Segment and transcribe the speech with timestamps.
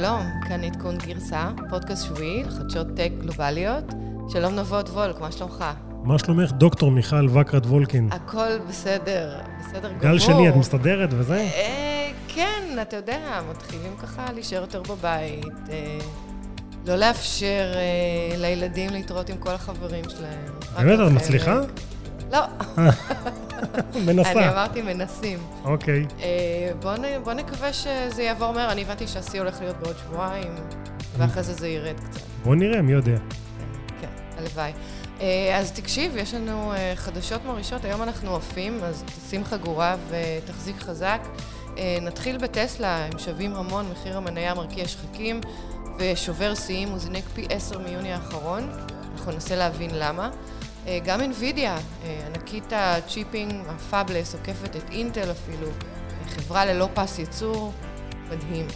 [0.00, 3.84] שלום, כאן עדכון גרסה, פודקאסט שבועי לחדשות טק גלובליות.
[4.28, 5.64] שלום נבות וולק, מה שלומך?
[6.04, 8.08] מה שלומך, דוקטור מיכל וקרת וולקין?
[8.12, 10.02] הכל בסדר, בסדר גמור.
[10.02, 11.34] גל שני, את מסתדרת וזה?
[11.34, 15.98] אה, כן, אתה יודע, מתחילים ככה להישאר יותר בבית, אה,
[16.86, 20.86] לא לאפשר אה, לילדים להתראות עם כל החברים שלהם.
[20.86, 21.60] באמת, את מצליחה?
[22.32, 22.40] לא.
[24.06, 24.32] מנסה.
[24.32, 25.38] אני אמרתי מנסים.
[25.64, 26.06] אוקיי.
[26.20, 28.72] אה, בוא, נ, בוא נקווה שזה יעבור מהר.
[28.72, 30.54] אני הבנתי שהשיא הולך להיות בעוד שבועיים,
[31.16, 32.20] ואחרי זה זה ירד קצת.
[32.44, 33.16] בוא נראה, מי יודע.
[34.00, 34.72] כן, הלוואי.
[35.20, 40.76] אה, אז תקשיב, יש לנו אה, חדשות מרעישות, היום אנחנו עפים, אז תשים חגורה ותחזיק
[40.80, 41.20] חזק.
[42.02, 45.40] נתחיל בטסלה, הם שווים המון, מחיר המניה מרקיע שחקים
[45.98, 48.70] ושובר שיאים, הוא זינק פי עשר מיוני האחרון.
[49.12, 50.30] אנחנו ננסה להבין למה.
[51.04, 51.78] גם NVIDIA,
[52.26, 55.68] ענקית הצ'יפים, ה fabless, עוקפת את אינטל אפילו,
[56.28, 57.72] חברה ללא פס ייצור,
[58.30, 58.66] מדהים.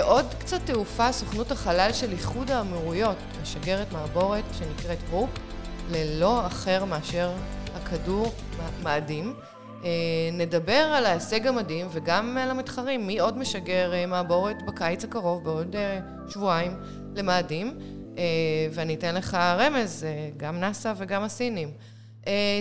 [0.00, 5.30] עוד קצת תעופה, סוכנות החלל של איחוד האמירויות משגרת מעבורת שנקראת Hope,
[5.90, 7.30] ללא אחר מאשר
[7.74, 8.32] הכדור
[8.82, 9.34] מאדים.
[10.32, 15.76] נדבר על ההישג המדהים וגם על המתחרים, מי עוד משגר מעבורת בקיץ הקרוב, בעוד
[16.28, 16.76] שבועיים,
[17.16, 17.78] למאדים.
[18.72, 21.70] ואני אתן לך רמז, גם נאס"א וגם הסינים.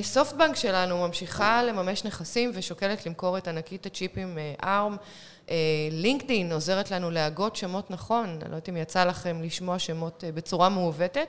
[0.02, 5.52] SoftBank שלנו ממשיכה לממש נכסים ושוקלת למכור את ענקית הצ'יפים ARM.
[5.91, 10.69] LinkedIn עוזרת לנו להגות שמות נכון, אני לא יודעת אם יצא לכם לשמוע שמות בצורה
[10.69, 11.27] מעוותת.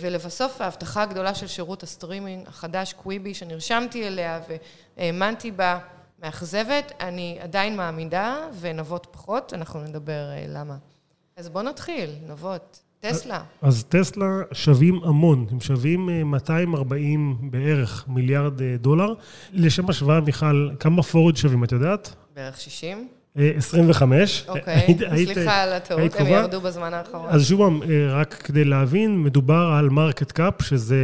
[0.00, 4.40] ולבסוף ההבטחה הגדולה של שירות הסטרימינג החדש, Quibi, שנרשמתי אליה
[4.96, 5.78] והאמנתי בה,
[6.22, 10.76] מאכזבת, אני עדיין מאמינה, נבות פחות, אנחנו נדבר למה.
[11.36, 12.80] אז בואו נתחיל, נבות.
[13.00, 13.40] טסלה.
[13.62, 19.14] אז טסלה שווים המון, הם שווים 240 בערך מיליארד דולר.
[19.52, 22.14] לשם השוואה, מיכל, כמה פורד שווים, את יודעת?
[22.36, 23.08] בערך 60.
[23.36, 24.44] 25.
[24.48, 27.26] אוקיי, סליחה על הטעות, הם ירדו בזמן האחרון.
[27.28, 27.80] אז שוב פעם,
[28.10, 30.96] רק כדי להבין, מדובר על market cap, שזה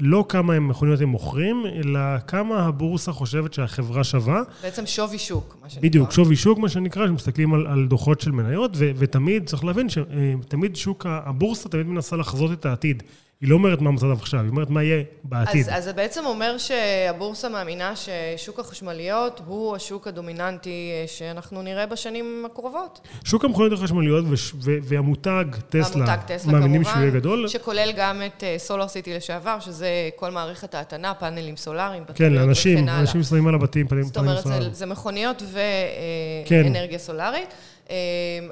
[0.00, 4.42] לא כמה מכוניות הם מוכרים, אלא כמה הבורסה חושבת שהחברה שווה.
[4.62, 5.88] בעצם שווי שוק, מה שנקרא.
[5.88, 10.76] בדיוק, שווי שוק, מה שנקרא, שמסתכלים על, על דוחות של מניות, ותמיד, צריך להבין שתמיד
[10.76, 13.02] שוק, הבורסה תמיד מנסה לחזות את העתיד.
[13.42, 15.68] היא לא אומרת מה המצב עכשיו, היא אומרת מה יהיה בעתיד.
[15.68, 22.46] אז, אז זה בעצם אומר שהבורסה מאמינה ששוק החשמליות הוא השוק הדומיננטי שאנחנו נראה בשנים
[22.50, 23.08] הקרובות.
[23.24, 24.24] שוק המכוניות החשמליות
[24.62, 27.48] והמותג טסלה, המותג טסלה מאמינים שהוא יהיה גדול.
[27.48, 33.22] שכולל גם את סולר סיטי לשעבר, שזה כל מערכת ההתנה, פאנלים סולאריים, כן, לאנשים, אנשים
[33.22, 34.36] שמים על הבתים פאנלים סולאריים.
[34.36, 37.04] זאת אומרת, זה, זה מכוניות ואנרגיה כן.
[37.04, 37.48] סולארית.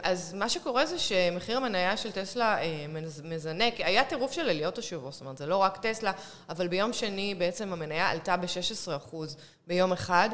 [0.03, 2.57] אז מה שקורה זה שמחיר המניה של טסלה
[3.25, 6.13] מזנק, היה טירוף של עליות השבוע, זאת אומרת, זה לא רק טסלה,
[6.49, 9.17] אבל ביום שני בעצם המניה עלתה ב-16%
[9.67, 10.29] ביום אחד,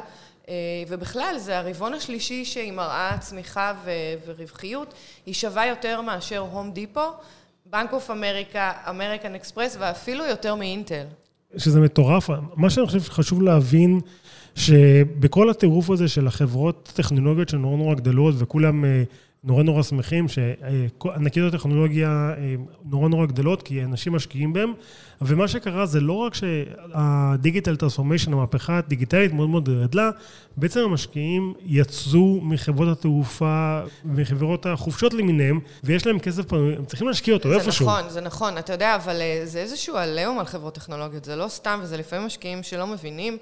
[0.87, 3.73] ובכלל זה הרבעון השלישי שהיא מראה צמיחה
[4.25, 4.93] ורווחיות,
[5.25, 7.09] היא שווה יותר מאשר Home Depot,
[7.65, 11.05] Bank of America, American Express ואפילו יותר מאינטל.
[11.57, 13.99] שזה מטורף, מה שאני חושב שחשוב להבין
[14.55, 18.85] שבכל הטירוף הזה של החברות הטכנולוגיות שנורא נורא גדלות וכולם
[19.43, 22.33] נורא נורא שמחים שענקיות הטכנולוגיה
[22.85, 24.73] נורא נורא גדלות כי אנשים משקיעים בהם
[25.21, 30.09] ומה שקרה זה לא רק שהדיגיטל טרנספורמיישן, המהפכה הדיגיטלית מאוד מאוד גדלה,
[30.57, 37.53] בעצם המשקיעים יצאו מחברות התעופה, מחברות החופשות למיניהם, ויש להם כסף, הם צריכים להשקיע אותו
[37.53, 37.85] איפשהו.
[37.85, 41.47] זה נכון, זה נכון, אתה יודע, אבל זה איזשהו עליהום על חברות טכנולוגיות, זה לא
[41.47, 43.37] סתם, וזה לפעמים משקיעים שלא מבינים.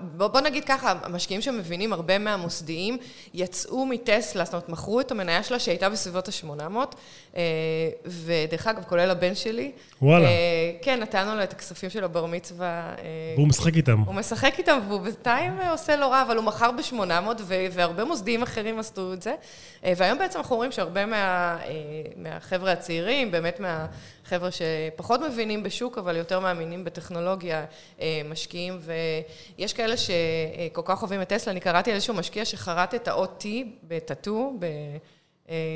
[0.00, 2.98] בוא נגיד ככה, המשקיעים שמבינים, הרבה מהמוסדיים,
[3.34, 7.38] יצאו מטסלה, זאת אומרת, מכרו את המניה שלה שהייתה בסביבות ה-800,
[8.06, 9.72] ודרך אגב, כולל הבן שלי.
[10.02, 10.28] וואלה.
[10.82, 12.94] כן, נתנו לו את הכספים שלו בר מצווה.
[13.36, 14.00] והוא משחק איתם.
[14.06, 17.42] הוא משחק איתם, והוא בינתיים עושה לא רע, אבל הוא מכר ב-800,
[17.72, 19.34] והרבה מוסדיים אחרים עשו את זה.
[19.82, 21.56] והיום בעצם אנחנו רואים שהרבה מה,
[22.16, 23.60] מהחבר'ה הצעירים, באמת
[24.24, 27.64] מהחבר'ה שפחות מבינים בשוק, אבל יותר מאמינים בטכנולוגיה,
[28.24, 28.80] משקיעים,
[29.58, 31.52] ויש כאלה שכל כך אוהבים את טסלה.
[31.52, 33.46] אני קראתי על איזשהו משקיע שחרט את האות T
[33.82, 34.66] בטאטו, ב...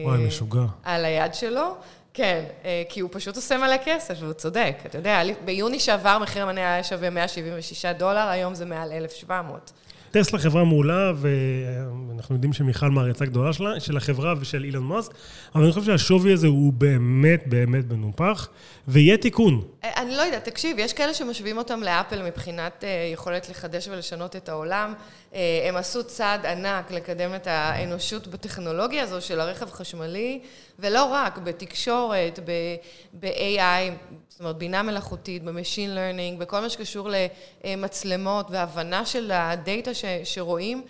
[0.05, 0.61] וואי, משוגע.
[0.85, 1.77] על היד שלו.
[2.15, 2.45] כן,
[2.89, 4.77] כי הוא פשוט עושה מלא כסף, והוא צודק.
[4.87, 9.73] אתה יודע, ביוני שעבר מחיר המניה היה שווה 176 דולר, היום זה מעל 1,700.
[10.11, 15.13] טסלה חברה מעולה, ואנחנו יודעים שמיכל מעריצה גדולה שלה, של החברה ושל אילן מאסק,
[15.55, 18.49] אבל אני חושב שהשווי הזה הוא באמת באמת מנופח,
[18.89, 19.63] ויהיה תיקון.
[19.97, 24.95] אני לא יודעת, תקשיב, יש כאלה שמשווים אותם לאפל מבחינת יכולת לחדש ולשנות את העולם.
[25.33, 30.41] הם עשו צעד ענק לקדם את האנושות בטכנולוגיה הזו של הרכב חשמלי,
[30.79, 32.39] ולא רק, בתקשורת,
[33.21, 37.11] ב-AI, זאת אומרת, בינה מלאכותית, ב-Machine Learning, בכל מה שקשור
[37.65, 39.91] למצלמות והבנה של הדאטה
[40.25, 40.83] שרואים.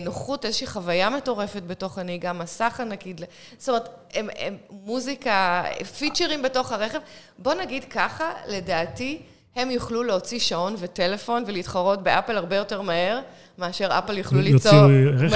[0.00, 3.20] נוחות, איזושהי חוויה מטורפת בתוך הנהיגה, מסך ענקית,
[3.58, 5.64] זאת אומרת, הם, הם מוזיקה,
[5.98, 6.98] פיצ'רים בתוך הרכב.
[7.38, 9.22] בוא נגיד ככה, לדעתי,
[9.56, 13.20] הם יוכלו להוציא שעון וטלפון ולהתחרות באפל הרבה יותר מהר,
[13.58, 14.86] מאשר אפל יוכלו ליצור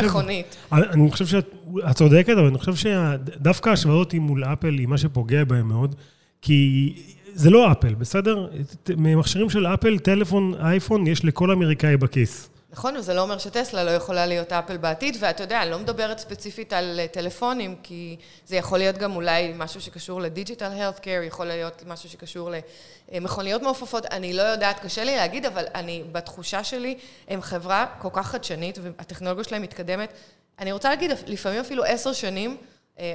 [0.04, 0.56] מכונית.
[0.72, 1.54] אני חושב שאת
[1.94, 5.94] צודקת, אבל אני חושב שדווקא ההשוואה אותי מול אפל היא מה שפוגע בהם מאוד,
[6.42, 6.92] כי
[7.32, 8.48] זה לא אפל, בסדר?
[8.96, 12.49] ממכשירים של אפל, טלפון, אייפון, יש לכל אמריקאי בכיס.
[12.72, 16.18] נכון, וזה לא אומר שטסלה לא יכולה להיות אפל בעתיד, ואתה יודע, אני לא מדברת
[16.18, 21.20] ספציפית על אה, טלפונים, כי זה יכול להיות גם אולי משהו שקשור לדיג'יטל הלט קר,
[21.26, 22.50] יכול להיות משהו שקשור
[23.12, 28.08] למכוניות מעופפות, אני לא יודעת, קשה לי להגיד, אבל אני, בתחושה שלי, הם חברה כל
[28.12, 30.12] כך חדשנית, והטכנולוגיה שלהם מתקדמת.
[30.58, 32.56] אני רוצה להגיד, לפעמים אפילו עשר שנים, אה,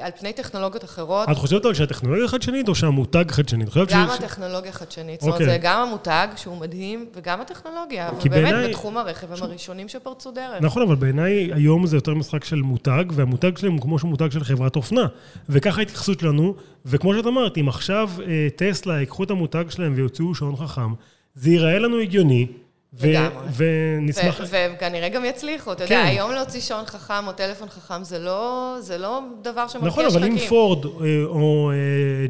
[0.02, 1.30] על פני טכנולוגיות אחרות.
[1.30, 3.66] את חושבת אבל שהטכנולוגיה חדשנית או שהמותג חדשני?
[3.90, 5.22] גם הטכנולוגיה חדשנית.
[5.22, 5.54] זאת אומרת, אוקיי.
[5.54, 8.10] זה גם המותג, שהוא מדהים, וגם הטכנולוגיה.
[8.26, 10.62] ובאמת, בתחום הרכב הם הראשונים שפרצו דרך.
[10.62, 14.32] נכון, אבל בעיניי היום זה יותר משחק של מותג, והמותג שלהם הוא כמו שהוא מותג
[14.32, 15.08] של חברת אופנה.
[15.50, 16.56] וככה ההתייחסות שלנו,
[16.86, 20.94] וכמו שאת אמרת, אם עכשיו אה, טסלה ייקחו את המותג שלהם ויוציאו שעון חכם,
[21.36, 22.48] זה ייראה לנו הגיוני.
[22.98, 24.42] ונשמח...
[24.50, 25.72] וכנראה גם יצליחו.
[25.72, 26.08] אתה יודע, כן.
[26.08, 30.06] היום להוציא שעון חכם או טלפון חכם זה לא, לא דבר שמבקיע שחקים.
[30.06, 30.92] נכון, אבל אם פורד אה,
[31.26, 31.72] או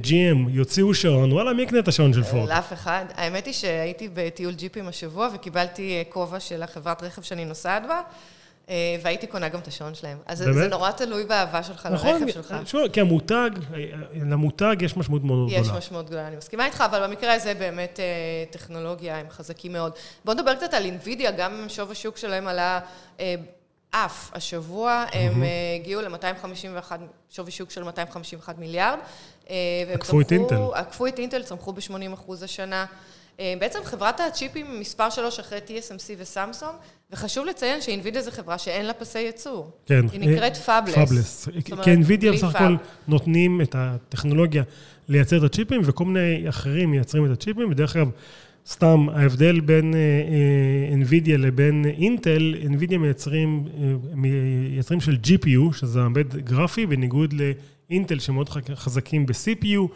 [0.04, 2.50] GM אה, יוציאו שעון, וואלה, מי יקנה את השעון של פורד?
[2.50, 3.06] לאף אחד.
[3.16, 8.02] האמת היא שהייתי בטיול ג'יפים השבוע וקיבלתי אה, כובע של החברת רכב שאני נוסעת בה.
[8.70, 10.18] אה, והייתי קונה גם את השעון שלהם.
[10.26, 10.56] אז באמת?
[10.56, 12.52] זה נורא תלוי באהבה שלך נכון, לרכב שלך.
[12.52, 13.50] נכון, כי המותג,
[14.14, 15.62] למותג יש משמעות מאוד גדולה.
[15.62, 18.06] יש משמעות גדולה, אני מסכימה איתך, אבל במקרה הזה באמת אה,
[18.52, 19.92] טכנולוגיה, הם חזקים מאוד.
[20.26, 22.80] בוא נדבר קצת על אינווידיה, גם אם שוב השוק שלהם עלה
[23.20, 23.36] אה,
[23.92, 25.44] אף השבוע, הם
[25.76, 26.92] הגיעו ל-251,
[27.30, 29.00] שווי שוק של 251 מיליארד.
[29.94, 30.62] עקפו את אינטל.
[30.74, 32.86] עקפו את אינטל, צמחו ב-80 אחוז השנה.
[33.40, 36.76] אה, בעצם חברת הצ'יפים מספר שלוש אחרי TSMC וסמסונג,
[37.12, 39.72] וחשוב לציין ש NVIDIA זו חברה שאין לה פסי ייצור.
[39.86, 40.06] כן.
[40.12, 40.96] היא נקראת fabless.
[40.96, 41.50] Fabless.
[41.84, 42.76] כי NVIDIA בסך הכל
[43.08, 44.64] נותנים את הטכנולוגיה
[45.08, 48.10] לייצר את הצ'יפים, וכל מיני אחרים מייצרים את הצ'יפים, ודרך אגב,
[48.68, 50.00] סתם, ההבדל בין אה,
[51.32, 53.68] אה, לבין אינטל, NVIDIA מייצרים,
[54.14, 57.34] מייצרים של GPU, שזה מעבד גרפי, בניגוד
[57.90, 59.88] לאינטל שמאוד חזקים ב-CPU.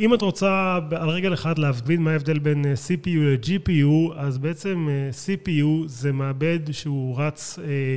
[0.00, 4.88] אם את רוצה על רגל אחד להבין מה ההבדל בין אה, CPU ל-GPU, אז בעצם
[4.90, 7.96] אה, CPU זה מעבד שהוא רץ, אה,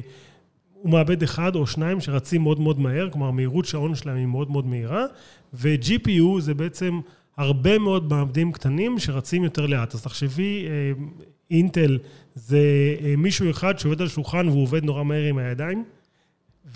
[0.74, 4.52] הוא מעבד אחד או שניים שרצים מאוד מאוד מהר, כלומר מהירות שעון שלהם היא מאוד
[4.52, 5.06] מאוד מהירה,
[5.54, 7.00] ו-GPU זה בעצם
[7.38, 9.96] הרבה מאוד מעבדים קטנים שרצים יותר לאט.
[9.96, 10.66] אז תחשבי,
[11.52, 11.98] אינטל
[12.36, 12.60] זה
[13.18, 15.84] מישהו אחד שעובד על שולחן והוא עובד נורא מהר עם הידיים.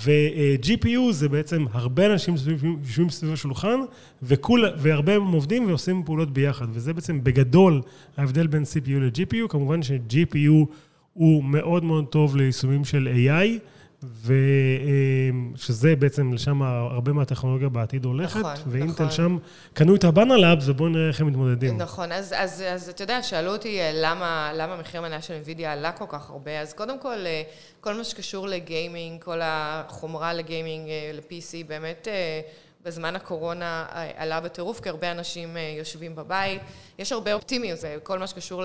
[0.04, 2.36] ו-GPU זה בעצם הרבה אנשים
[2.84, 3.80] יושבים סביב השולחן,
[4.24, 7.82] וכול, והרבה הם עובדים ועושים פעולות ביחד, וזה בעצם בגדול
[8.18, 10.66] ההבדל בין CPU ל-GPU, כמובן ש-GPU
[11.14, 13.60] הוא מאוד מאוד טוב ליישומים של AI,
[14.04, 19.12] ושזה בעצם, לשם הרבה מהטכנולוגיה בעתיד הולכת, נכון, ואינטל נכון.
[19.12, 19.38] שם
[19.74, 21.78] קנו את הבאנה לאבס, ובואו נראה איך הם מתמודדים.
[21.78, 25.66] נכון, אז, אז, אז אתה יודע, שאלו אותי אה, למה, למה מחיר המניה של NVIDIA
[25.66, 27.42] עלה כל כך הרבה, אז קודם כל, אה,
[27.82, 32.08] כל מה שקשור לגיימינג, כל החומרה לגיימינג, אה, ל-PC, באמת...
[32.84, 33.86] בזמן הקורונה
[34.16, 36.62] עלה בטירוף, כי הרבה אנשים יושבים בבית.
[37.00, 38.64] יש הרבה אופטימיות, כל מה שקשור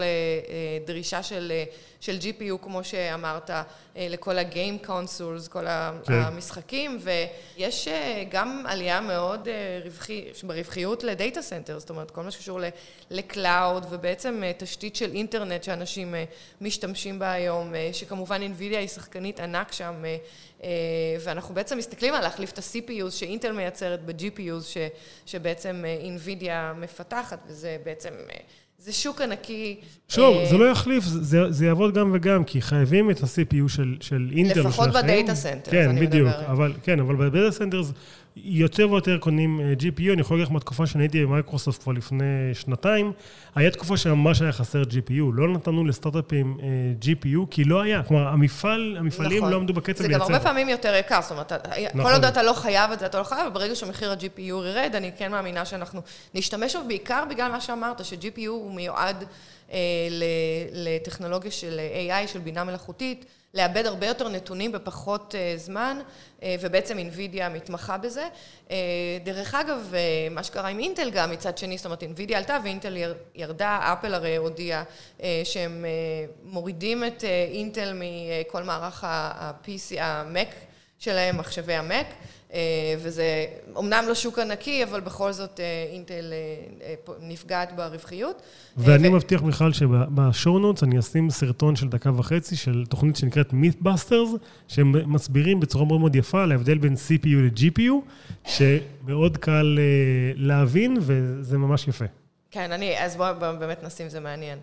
[0.83, 1.53] לדרישה של,
[2.01, 3.51] של GPU, כמו שאמרת,
[3.97, 5.65] לכל ה game consoles, כל
[6.05, 6.13] כן.
[6.13, 7.89] המשחקים, ויש
[8.31, 9.49] גם עלייה מאוד
[9.85, 12.61] רווחי, ברווחיות ל data center, זאת אומרת, כל מה שקשור
[13.11, 16.15] ל cloud, ובעצם תשתית של אינטרנט שאנשים
[16.61, 20.05] משתמשים בה היום, שכמובן NVIDIA היא שחקנית ענק שם,
[21.21, 24.77] ואנחנו בעצם מסתכלים על להחליף את ה-CPUs שאינטל מייצרת ב-GPUs, ש,
[25.27, 28.11] שבעצם NVIDIA מפתחת, וזה בעצם
[28.79, 29.81] זה שוק ענקי.
[30.09, 33.97] שוב, אה, זה לא יחליף, זה, זה יעבוד גם וגם, כי חייבים את ה-CPU של,
[34.01, 34.61] של אינטל.
[34.61, 36.29] לפחות ב data center, כן, בדיוק.
[36.29, 37.83] אבל, כן, אבל ב data center
[38.37, 42.25] יותר ויותר קונים אה, GPU, אני יכול להגיד לך מהתקופה שאני הייתי במייקרוסופט כבר לפני
[42.55, 43.13] שנתיים,
[43.55, 46.67] היה תקופה שממש היה חסר GPU, לא נתנו לסטארט-אפים אה,
[47.03, 49.53] GPU, כי לא היה, כלומר, המפעל, המפעלים נכון.
[49.53, 50.25] לא עמדו בקצב לייצר.
[50.25, 52.03] זה גם הרבה פעמים יותר יקר, זאת אומרת, נכון.
[52.03, 55.11] כל עוד אתה לא חייב את זה, אתה לא חייב, וברגע שמחיר ה-GPU ירד, אני
[55.17, 56.01] כן מאמינה שאנחנו
[56.35, 59.25] נשתמש בו, בעיקר בגלל מה שאמרת, ש-GPU הוא מיועד
[59.73, 59.79] אה,
[60.73, 63.25] לטכנולוגיה של AI, של בינה מלאכותית.
[63.57, 65.99] לאבד הרבה יותר נתונים בפחות אה, זמן,
[66.43, 68.29] אה, ובעצם אינווידיה מתמחה בזה.
[68.71, 68.77] אה,
[69.25, 69.93] דרך אגב,
[70.31, 72.97] מה שקרה עם אינטל גם מצד שני, זאת אומרת אינווידיה עלתה ואינטל
[73.35, 74.83] ירדה, אפל הרי הודיע
[75.45, 75.85] שהם
[76.45, 80.66] מורידים את אינטל מכל מערך ה-PC, ה-Mac
[80.99, 82.07] שלהם, מחשבי המק.
[82.99, 85.61] וזה אומנם לא שוק ענקי, אבל בכל זאת
[85.93, 86.33] אינטל
[87.21, 88.43] נפגעת ברווחיות.
[88.77, 94.39] ואני מבטיח, מיכל, שבשואו נוטס אני אשים סרטון של דקה וחצי של תוכנית שנקראת Mythbusters,
[94.69, 97.93] שהם מסבירים בצורה מאוד מאוד יפה על ההבדל בין CPU ל-GPU,
[98.45, 99.79] שמאוד קל
[100.35, 102.05] להבין, וזה ממש יפה.
[102.51, 104.59] כן, אני, אז בואו באמת נשים, זה מעניין.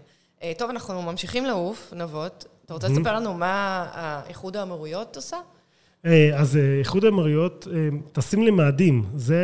[0.57, 2.45] טוב, אנחנו ממשיכים לעוף, נבות.
[2.65, 5.37] אתה רוצה לספר לנו מה האיחוד האמירויות עושה?
[6.35, 7.67] אז איחוד האמירויות
[8.11, 9.03] טסים למאדים,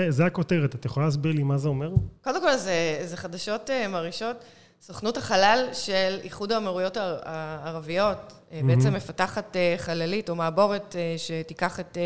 [0.10, 0.76] זה הכותרת.
[0.76, 1.92] את יכולה להסביר לי מה זה אומר?
[2.24, 2.58] קודם כל,
[3.06, 4.36] זה חדשות מרעישות.
[4.82, 11.98] סוכנות החלל של איחוד האמירויות הערביות בעצם מפתחת חללית או מעבורת שתיקח את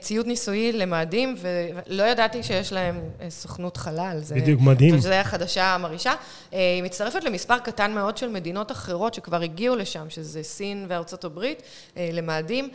[0.00, 4.20] ציוד ניסויי למאדים, ולא ידעתי שיש להם סוכנות חלל.
[4.30, 4.98] בדיוק, מדהים.
[4.98, 6.12] זו החדשה מרעישה.
[6.52, 11.62] היא מצטרפת למספר קטן מאוד של מדינות אחרות שכבר הגיעו לשם, שזה סין וארצות הברית,
[11.96, 12.68] למאדים.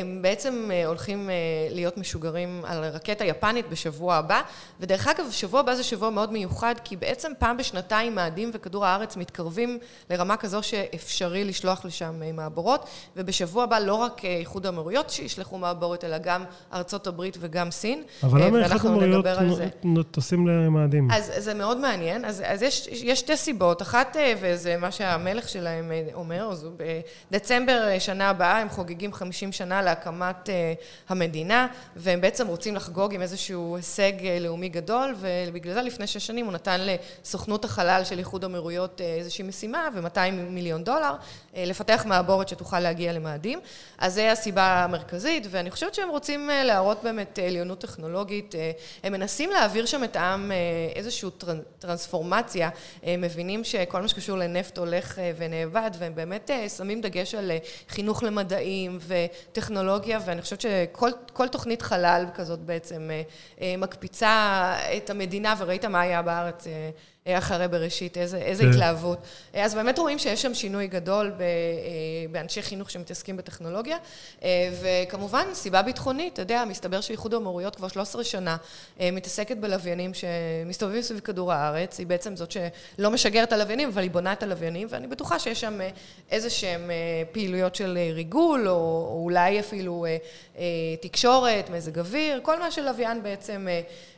[0.00, 1.30] הם בעצם הולכים
[1.70, 4.42] להיות משוגרים על רקטה יפנית בשבוע הבא,
[4.80, 9.16] ודרך אגב, שבוע הבא זה שבוע מאוד מיוחד, כי בעצם פעם בשנתיים מאדים וכדור הארץ
[9.16, 9.78] מתקרבים
[10.10, 16.18] לרמה כזו שאפשרי לשלוח לשם מעבורות, ובשבוע הבא לא רק איחוד האמירויות שישלחו מעבורת, אלא
[16.18, 18.02] גם ארצות הברית וגם סין.
[18.22, 21.08] אבל למה איחוד האמירויות טסים למאדים?
[21.10, 22.24] אז זה מאוד מעניין.
[22.24, 23.82] אז יש שתי סיבות.
[23.82, 26.50] אחת, וזה מה שהמלך שלהם אומר,
[27.30, 30.50] בדצמבר שנה הבאה הם חוגגים 50 שנה להקמת
[31.08, 36.44] המדינה, והם בעצם רוצים לחגוג עם איזשהו הישג לאומי גדול, ובגלל זה לפני שש שנים
[36.46, 41.14] הוא נתן לסוכנות החלל של איחוד האמירויות איזושהי משימה, ו-200 מיליון דולר,
[41.56, 43.60] לפתח מעבורת שתוכל להגיע למאדים.
[43.98, 48.54] אז זו הסיבה המרכזית, ואני חושבת שהם רוצים להראות באמת עליונות טכנולוגית.
[49.02, 50.52] הם מנסים להעביר שם את העם
[50.96, 51.28] איזושהי
[51.78, 52.70] טרנספורמציה,
[53.02, 57.52] הם מבינים שכל מה שקשור לנפט הולך ונאבד, והם באמת שמים דגש על
[57.88, 63.10] חינוך למדעים וטכנולוגיה, ואני חושבת שכל תוכנית חלל כזאת בעצם
[63.78, 66.64] מקפיצה את המדינה, וראית מה היה בארץ
[67.28, 69.18] אחרי בראשית, איזה התלהבות.
[69.54, 71.32] אז באמת רואים שיש שם שינוי גדול
[72.30, 73.96] באנשי חינוך שמתעסקים בטכנולוגיה,
[74.80, 78.56] וכמובן, סיבה ביטחונית, אתה יודע, מסתבר שאיחוד האמירויות כבר 13 שנה
[79.00, 84.32] מתעסקת בלוויינים שמסתובבים סביב כדור הארץ, היא בעצם זאת שלא משגרת הלוויינים, אבל היא בונה
[84.32, 85.78] את הלוויינים, ואני בטוחה שיש שם
[86.30, 86.90] איזה שהן
[87.32, 90.06] פעילויות של ריגול, או אולי אפילו
[91.00, 93.66] תקשורת, מזג אוויר, כל מה שלוויין בעצם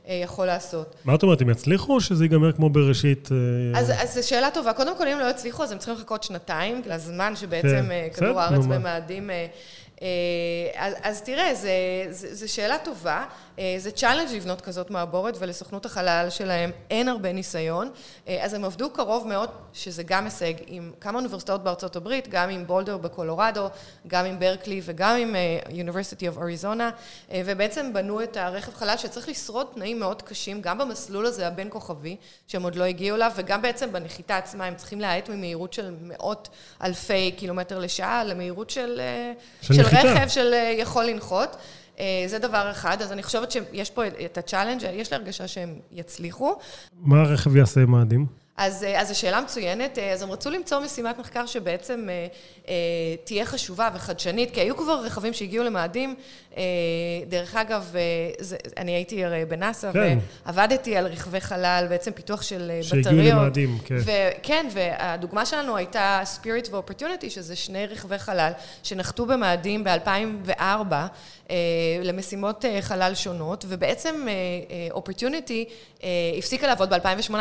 [0.08, 0.94] יכול לעשות.
[1.04, 3.28] מה את אומרת, הם יצליחו או שזה ייגמר כמו בראשית?
[3.74, 4.72] אז זו שאלה טובה.
[4.72, 9.30] קודם כל, אם לא יצליחו, אז הם צריכים לחכות שנתיים, לזמן שבעצם כדור הארץ במאדים...
[11.02, 11.52] אז תראה,
[12.10, 13.24] זו שאלה טובה.
[13.78, 17.90] זה challenge לבנות כזאת מעבורת, ולסוכנות החלל שלהם אין הרבה ניסיון.
[18.40, 22.66] אז הם עבדו קרוב מאוד, שזה גם הישג, עם כמה אוניברסיטאות בארצות הברית, גם עם
[22.66, 23.66] בולדר בקולורדו,
[24.06, 25.36] גם עם ברקלי וגם עם
[25.68, 26.82] University of Arizona,
[27.34, 32.16] ובעצם בנו את הרכב חלל שצריך לשרוד תנאים מאוד קשים, גם במסלול הזה הבין כוכבי,
[32.46, 36.48] שהם עוד לא הגיעו אליו, וגם בעצם בנחיתה עצמה, הם צריכים להאט ממהירות של מאות
[36.82, 39.00] אלפי קילומטר לשעה, למהירות של
[39.92, 41.56] רכב של יכול לנחות.
[42.26, 45.74] זה דבר אחד, אז אני חושבת שיש פה את ה challenge, יש לי הרגשה שהם
[45.92, 46.56] יצליחו.
[47.00, 48.26] מה הרכב יעשה עם מאדים?
[48.58, 49.98] אז זו שאלה מצוינת.
[50.12, 52.08] אז הם רצו למצוא משימת מחקר שבעצם
[53.24, 56.14] תהיה חשובה וחדשנית, כי היו כבר רכבים שהגיעו למאדים.
[57.28, 57.94] דרך אגב,
[58.76, 59.90] אני הייתי הרי בנאס"א,
[60.46, 63.04] ועבדתי על רכבי חלל, בעצם פיתוח של בטריות.
[63.04, 63.96] שהגיעו למאדים, כן.
[64.42, 70.92] כן, והדוגמה שלנו הייתה Spirit ו-Opportunity, שזה שני רכבי חלל שנחתו במאדים ב-2004,
[72.04, 74.26] למשימות חלל שונות, ובעצם
[74.94, 75.70] Opportunity
[76.38, 77.32] הפסיקה לעבוד ב-2018.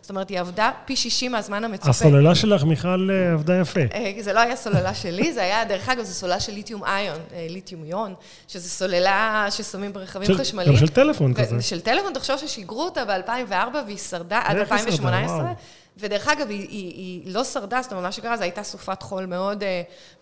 [0.00, 1.90] זאת אומרת, היא עבדה פי 60 מהזמן המצופה.
[1.90, 3.80] הסוללה שלך, מיכל, עבדה יפה.
[4.20, 7.18] זה לא היה סוללה שלי, זה היה, דרך אגב, זו סוללה של ליתיום איון,
[7.48, 8.14] ליתיום יון,
[8.48, 10.72] שזו סוללה ששמים ברכבים חשמליים.
[10.72, 11.62] גם של טלפון כזה.
[11.62, 15.52] של טלפון, תחשוב ששיגרו אותה ב-2004 והיא שרדה עד 2018.
[15.98, 19.64] ודרך אגב, היא לא שרדה, זאת אומרת, מה שקרה, זו הייתה סופת חול מאוד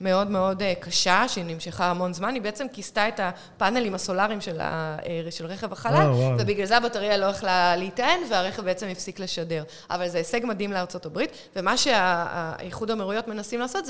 [0.01, 4.41] מאוד מאוד קשה, שהיא נמשכה המון זמן, היא בעצם כיסתה את הפאנלים הסולאריים
[5.31, 9.65] של רכב החלל, ובגלל זה הבטריה לא יכלה להיטען, והרכב בעצם הפסיק לשדר.
[9.91, 13.85] אבל זה הישג מדהים לארצות הברית, ומה שהאיחוד האמירויות מנסים לעשות,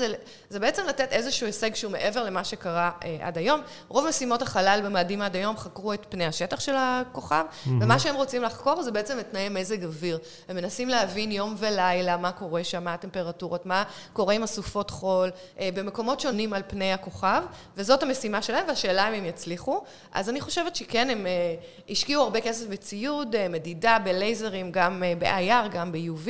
[0.49, 3.61] זה בעצם לתת איזשהו הישג שהוא מעבר למה שקרה עד היום.
[3.87, 8.43] רוב משימות החלל במאדים עד היום חקרו את פני השטח של הכוכב, ומה שהם רוצים
[8.43, 10.19] לחקור זה בעצם את תנאי מזג אוויר.
[10.49, 11.72] הם מנסים להבין יום ולילה.
[11.73, 15.29] בלילה, מה קורה שם, מה הטמפרטורות, מה קורה עם הסופות חול,
[15.61, 17.43] במקומות שונים על פני הכוכב,
[17.77, 19.83] וזאת המשימה שלהם, והשאלה אם הם יצליחו.
[20.11, 21.25] אז אני חושבת שכן, הם
[21.89, 26.29] השקיעו הרבה כסף בציוד, מדידה, בלייזרים, גם ב-IR, גם ב-UV,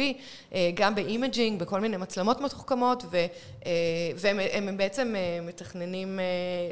[0.74, 3.06] גם ב imaging, בכל מיני מצלמות מתוחכמות,
[4.16, 6.20] והם בעצם מתכננים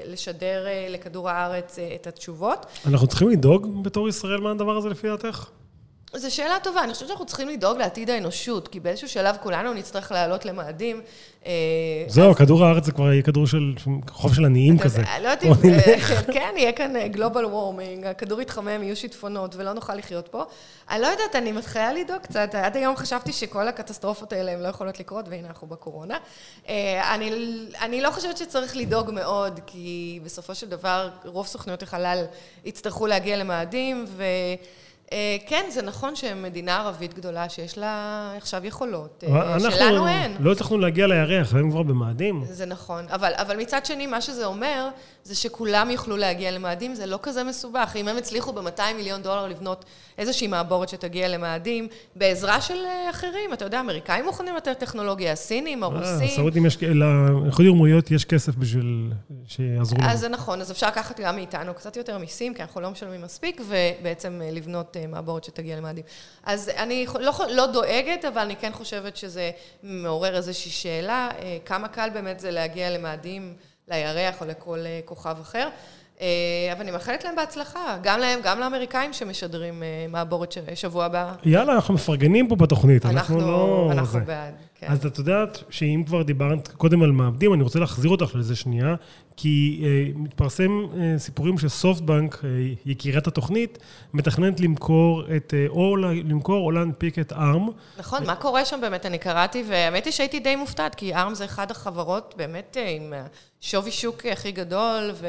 [0.06, 2.66] לשדר לכדור הארץ את התשובות.
[2.86, 5.50] אנחנו צריכים לדאוג בתור ישראל מהדבר הזה לפי דעתך?
[6.16, 10.12] זו שאלה טובה, אני חושבת שאנחנו צריכים לדאוג לעתיד האנושות, כי באיזשהו שלב כולנו נצטרך
[10.12, 11.02] לעלות למאדים.
[12.08, 13.74] זהו, כדור הארץ זה כבר יהיה כדור של
[14.10, 15.02] חוף של עניים כזה.
[15.22, 15.54] לא יודעת אם,
[16.34, 20.44] כן, יהיה כאן גלובל וורמינג, הכדור יתחמם, יהיו שיטפונות ולא נוכל לחיות פה.
[20.90, 24.68] אני לא יודעת, אני מתחילה לדאוג קצת, עד היום חשבתי שכל הקטסטרופות האלה הן לא
[24.68, 26.18] יכולות לקרות, והנה אנחנו בקורונה.
[27.82, 32.26] אני לא חושבת שצריך לדאוג מאוד, כי בסופו של דבר רוב סוכנויות החלל
[32.66, 34.24] יצטרכו להגיע למאדים, ו...
[35.48, 39.24] כן, זה נכון שמדינה ערבית גדולה שיש לה עכשיו יכולות,
[39.72, 40.36] שלנו אין.
[40.40, 42.44] לא הצלחנו להגיע לירח, הם כבר במאדים.
[42.46, 44.90] זה נכון, אבל מצד שני, מה שזה אומר,
[45.24, 47.94] זה שכולם יוכלו להגיע למאדים, זה לא כזה מסובך.
[47.96, 49.86] אם הם הצליחו ב-200 מיליון דולר לבנות
[50.18, 56.28] איזושהי מעבורת שתגיע למאדים, בעזרה של אחרים, אתה יודע, האמריקאים מוכנים לתת טכנולוגיה, הסינים, הרוסים.
[56.28, 59.12] הסעודים יש, לאיחוד האמירויות יש כסף בשביל
[59.48, 60.10] שיעזרו לנו.
[60.10, 63.22] אז זה נכון, אז אפשר לקחת גם מאיתנו קצת יותר מיסים, כי אנחנו לא משלמים
[63.22, 66.04] מספיק, ובעצם לבנות מעבורת שתגיע למאדים.
[66.44, 69.52] אז אני לא, לא דואגת, אבל אני כן חושבת שזה
[69.84, 71.30] מעורר איזושהי שאלה,
[71.66, 73.54] כמה קל באמת זה להגיע למאדים,
[73.88, 75.70] לירח או לכל כוכב אחר.
[76.72, 81.34] אבל אני מאחלת להם בהצלחה, גם להם, גם לאמריקאים שמשדרים מעבורת שבוע הבא.
[81.44, 83.90] יאללה, אנחנו מפרגנים פה בתוכנית, אנחנו לא...
[83.92, 84.88] אנחנו בעד, כן.
[84.90, 88.96] אז את יודעת שאם כבר דיברת קודם על מעבדים, אני רוצה להחזיר אותך לזה שנייה,
[89.38, 89.84] כי
[90.16, 90.86] מתפרסם
[91.18, 92.42] סיפורים שסופטבנק,
[92.86, 93.78] יקירת התוכנית,
[94.14, 97.72] מתכננת למכור את, או למכור או להנפיק את ARM.
[97.98, 99.06] נכון, מה קורה שם באמת?
[99.06, 103.14] אני קראתי, והאמת היא שהייתי די מופתעת, כי ARM זה אחד החברות באמת עם
[103.62, 105.28] שווי שוק הכי גדול, ו...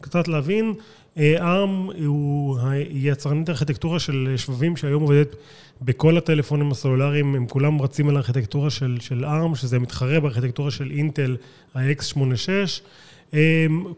[0.00, 0.74] קצת להבין,
[1.16, 2.58] ARM הוא
[2.90, 5.36] יצרנית ארכיטקטורה של שבבים שהיום עובדת
[5.82, 10.90] בכל הטלפונים הסלולריים, הם כולם רצים על הארכיטקטורה של, של ARM, שזה מתחרה בארכיטקטורה של
[10.90, 11.36] אינטל,
[11.74, 12.82] ה-X86.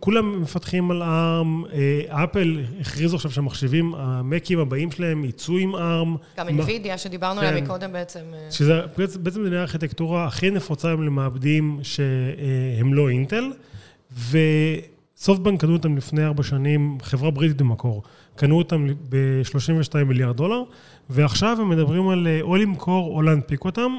[0.01, 1.67] כולם מפתחים על ARM,
[2.09, 6.39] אפל הכריזו עכשיו שהמחשבים, המקים הבאים שלהם יצאו עם ARM.
[6.39, 8.21] גם NVIDIA, שדיברנו עליה מקודם בעצם.
[8.51, 8.81] שזה
[9.23, 13.53] בעצם דיני הארכיטקטורה הכי נפוצה היום למעבדים שהם לא אינטל,
[14.31, 18.03] וסופטבנק קנו אותם לפני ארבע שנים, חברה בריטית במקור,
[18.37, 20.63] קנו אותם ב-32 מיליארד דולר,
[21.11, 23.93] ועכשיו הם מדברים על או למכור או להנפיק אותם.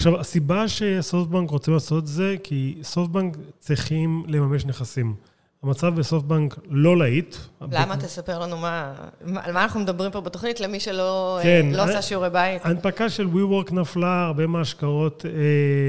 [0.00, 5.14] עכשיו, הסיבה שסופטבנק רוצים לעשות זה, כי סופטבנק צריכים לממש נכסים.
[5.62, 7.36] המצב בסופטבנק לא להיט.
[7.60, 7.96] למה?
[7.96, 8.94] תספר לנו מה,
[9.36, 12.66] על מה אנחנו מדברים פה בתוכנית, למי שלא כן, לא עשה שיעורי בית.
[12.66, 15.30] ההנפקה של WeWork נפלה, הרבה מההשקעות אה,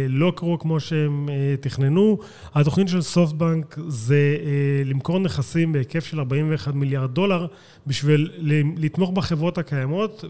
[0.09, 2.17] לא קרו כמו שהם אה, תכננו.
[2.53, 7.47] התוכנית של סופטבנק זה אה, למכור נכסים בהיקף של 41 מיליארד דולר,
[7.87, 8.31] בשביל
[8.77, 10.25] לתמוך בחברות הקיימות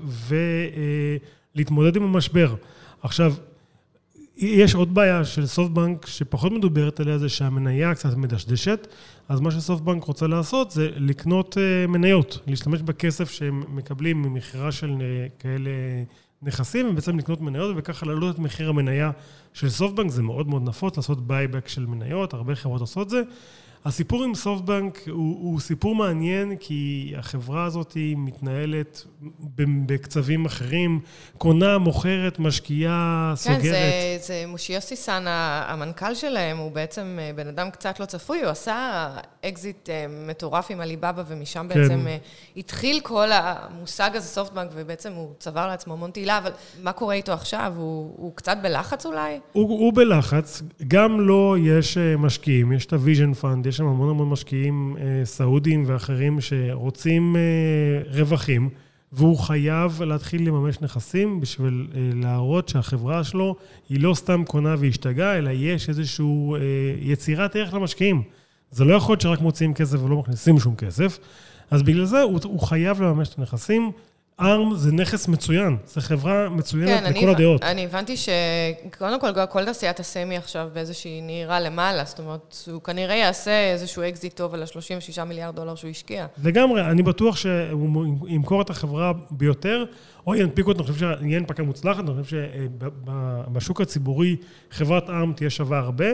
[1.55, 2.55] ולהתמודד עם המשבר.
[3.03, 3.33] עכשיו,
[4.37, 8.87] יש עוד בעיה של סופטבנק שפחות מדוברת עליה, זה שהמניה קצת מדשדשת,
[9.29, 14.91] אז מה שסופטבנק רוצה לעשות זה לקנות מניות, להשתמש בכסף שהם מקבלים ממכירה של
[15.39, 15.69] כאלה
[16.41, 19.11] נכסים, ובעצם לקנות מניות וככה להעלות את מחיר המניה
[19.53, 23.21] של סופטבנק, זה מאוד מאוד נפוץ לעשות buyback של מניות, הרבה חברות עושות זה.
[23.85, 29.05] הסיפור עם סופטבנק הוא, הוא סיפור מעניין, כי החברה הזאת מתנהלת
[29.85, 30.99] בקצבים אחרים,
[31.37, 33.61] קונה, מוכרת, משקיעה, סוגרת.
[33.61, 38.49] כן, זה, זה מסיושי סאן, המנכ"ל שלהם, הוא בעצם בן אדם קצת לא צפוי, הוא
[38.49, 39.09] עשה
[39.45, 39.89] אקזיט
[40.27, 41.81] מטורף עם עליבאבא, ומשם כן.
[41.81, 42.07] בעצם
[42.57, 46.51] התחיל כל המושג הזה, סופטבנק, ובעצם הוא צבר לעצמו המון תהילה, אבל
[46.83, 47.73] מה קורה איתו עכשיו?
[47.75, 49.39] הוא, הוא קצת בלחץ אולי?
[49.51, 54.09] הוא, הוא בלחץ, גם לו יש משקיעים, יש את ה Vision Fund, יש שם המון
[54.09, 57.41] המון משקיעים אה, סעודים ואחרים שרוצים אה,
[58.13, 58.69] רווחים,
[59.11, 63.55] והוא חייב להתחיל לממש נכסים בשביל אה, להראות שהחברה שלו
[63.89, 66.59] היא לא סתם קונה והשתגעה, אלא יש איזושהי אה,
[66.99, 68.21] יצירת ערך למשקיעים.
[68.71, 71.19] זה לא יכול להיות שרק מוציאים כסף ולא מכניסים שום כסף.
[71.71, 73.91] אז בגלל זה הוא, הוא חייב לממש את הנכסים.
[74.39, 77.63] ARM זה נכס מצוין, זו חברה מצוינת כן, לכל הדעות.
[77.63, 82.81] אני הבנתי שקודם כל, כל תעשיית ה semi עכשיו באיזושהי נהירה למעלה, זאת אומרת, הוא
[82.81, 86.25] כנראה יעשה איזשהו אקזיט טוב על ה-36 מיליארד דולר שהוא השקיע.
[86.43, 89.85] לגמרי, אני בטוח שהוא ימכור את החברה ביותר,
[90.27, 92.47] או ינפיק אותה, אני חושב שיהיה הנפקה מוצלחת, אני חושב
[93.07, 94.35] שבשוק הציבורי
[94.71, 96.07] חברת ARM תהיה שווה הרבה.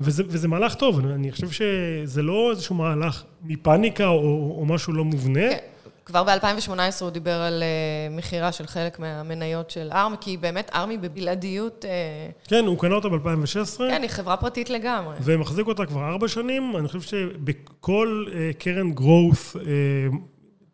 [0.00, 5.04] וזה, וזה מהלך טוב, אני חושב שזה לא איזשהו מהלך מפאניקה או, או משהו לא
[5.04, 5.50] מובנה.
[5.50, 5.56] כן.
[6.04, 10.98] כבר ב-2018 הוא דיבר על uh, מכירה של חלק מהמניות של ארמי, כי באמת ארמי
[10.98, 11.84] בבלעדיות...
[11.84, 13.78] Uh, כן, הוא קנה אותה ב-2016.
[13.78, 15.16] כן, היא חברה פרטית לגמרי.
[15.22, 16.76] ומחזיק אותה כבר ארבע שנים.
[16.76, 19.58] אני חושב שבכל uh, קרן growth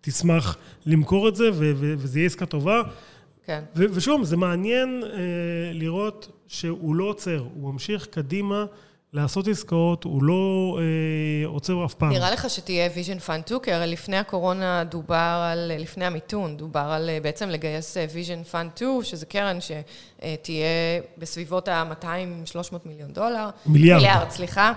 [0.01, 2.83] תשמח למכור את זה, וזה יהיה עסקה טובה.
[3.47, 3.64] כן.
[3.75, 5.03] ושוב, זה מעניין
[5.73, 8.64] לראות שהוא לא עוצר, הוא ממשיך קדימה.
[9.12, 12.12] לעשות עסקאות, הוא לא אה, עוצר אף פעם.
[12.12, 16.81] נראה לך שתהיה Vision Fund 2, כי הרי לפני הקורונה דובר על, לפני המיתון, דובר
[16.81, 20.66] על אה, בעצם לגייס Vision Fund 2, שזה קרן שתהיה
[21.18, 23.51] בסביבות ה-200-300 מיליון דולר.
[23.66, 24.01] מיליארד.
[24.01, 24.73] מיליארד, סליחה,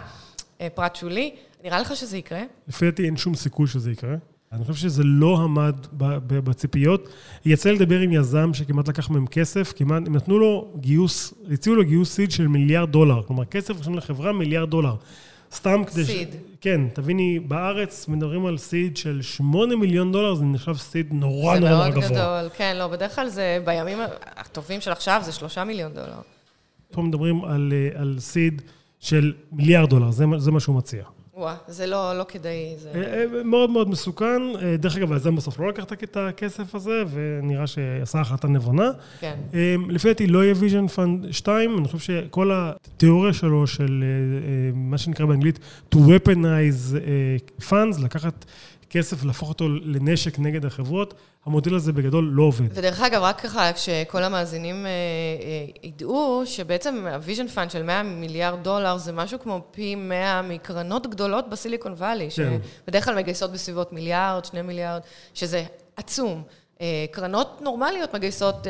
[0.61, 1.35] אה, פרט שולי.
[1.63, 2.41] נראה לך שזה יקרה?
[2.67, 4.15] לפי דעתי אין שום סיכוי שזה יקרה.
[4.53, 5.75] אני חושב שזה לא עמד
[6.27, 7.09] בציפיות.
[7.45, 11.83] יצא לדבר עם יזם שכמעט לקח מהם כסף, כמעט, הם נתנו לו גיוס, הציעו לו
[11.83, 13.21] גיוס סיד של מיליארד דולר.
[13.23, 14.95] כלומר, כסף ראשון לחברה, מיליארד דולר.
[15.53, 16.05] סתם כדי...
[16.05, 16.29] סיד.
[16.31, 16.35] ש...
[16.61, 21.89] כן, תביני, בארץ מדברים על סיד של 8 מיליון דולר, זה נחשב סיד נורא נורא
[21.89, 22.07] גבוה.
[22.07, 23.97] זה מאוד גדול, כן, לא, בדרך כלל זה, בימים
[24.35, 26.21] הטובים של עכשיו זה 3 מיליון דולר.
[26.91, 28.61] פה מדברים על, אה, על seed
[28.99, 31.03] של מיליארד דולר, זה, זה מה שהוא מציע.
[31.35, 32.75] וואה, זה לא, לא כדאי.
[32.77, 32.91] זה...
[32.95, 34.41] אה, אה, מאוד מאוד מסוכן.
[34.61, 38.91] אה, דרך אגב, היזם בסוף לא לקח את הכסף הזה, ונראה שעשה החלטה נבונה.
[39.19, 39.37] כן.
[39.89, 44.03] לפי דעתי לא יהיה Vision Fund 2, אני חושב שכל התיאוריה שלו של
[44.73, 45.59] מה שנקרא באנגלית
[45.95, 46.95] to weaponize
[47.69, 48.45] funds, לקחת
[48.89, 51.13] כסף, להפוך אותו לנשק נגד החברות,
[51.45, 52.77] המודל הזה בגדול לא עובד.
[52.77, 58.03] ודרך אגב, רק ככה, כשכל המאזינים אה, אה, ידעו שבעצם ה Vision Fund של 100
[58.03, 62.57] מיליארד דולר זה משהו כמו פי 100 מקרנות גדולות בסיליקון וואלי, כן.
[62.85, 65.01] שבדרך כלל מגייסות בסביבות מיליארד, 2 מיליארד,
[65.33, 65.63] שזה
[65.95, 66.43] עצום.
[66.81, 68.67] אה, קרנות נורמליות מגייסות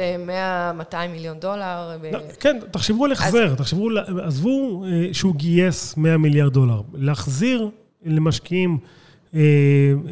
[0.92, 1.98] 100-200 מיליון דולר.
[2.12, 3.58] לא, כן, תחשבו על החזר, אז...
[3.58, 3.90] תחשבו,
[4.24, 6.82] עזבו שהוא גייס 100 מיליארד דולר.
[6.94, 7.70] להחזיר
[8.06, 8.78] למשקיעים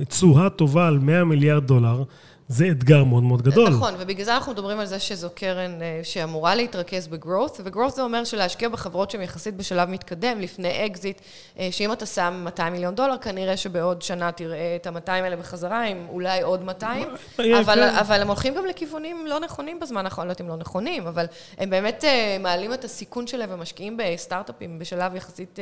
[0.07, 2.03] תשואה טובה על 100 מיליארד דולר,
[2.51, 3.69] זה אתגר מאוד מאוד גדול.
[3.69, 7.68] נכון, ובגלל זה אנחנו מדברים על זה שזו קרן אה, שאמורה להתרכז ב growth, ו
[7.68, 11.21] growth זה אומר שלהשקיע בחברות שהן יחסית בשלב מתקדם, לפני אקזיט,
[11.59, 15.83] אה, שאם אתה שם 200 מיליון דולר, כנראה שבעוד שנה תראה את ה-200 האלה בחזרה,
[15.83, 17.07] עם אולי עוד 200,
[17.39, 17.95] אבל, כן.
[17.95, 21.25] אבל הם הולכים גם לכיוונים לא נכונים בזמן האחרון, לא יודעת אם לא נכונים, אבל
[21.57, 25.59] הם באמת אה, מעלים את הסיכון שלהם ומשקיעים בסטארט-אפים בשלב יחסית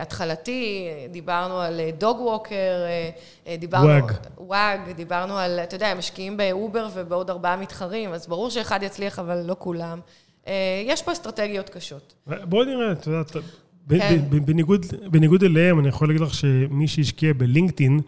[0.00, 2.84] התחלתי, דיברנו על dog walker,
[3.58, 3.86] דיברנו...
[3.86, 4.12] וואג.
[4.38, 9.18] וואג, דיברנו על, אתה יודע, הם משקיעים באובר ובעוד ארבעה מתחרים, אז ברור שאחד יצליח,
[9.18, 10.00] אבל לא כולם.
[10.46, 12.14] אה, יש פה אסטרטגיות קשות.
[12.26, 13.38] בואי נראה, את יודעת, כן.
[14.30, 18.00] בניגוד, בניגוד אליהם, אני יכול להגיד לך שמי שהשקיע בלינקדאין,